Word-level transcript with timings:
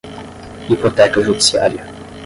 hipoteca 0.67 1.21
judiciária 1.21 1.85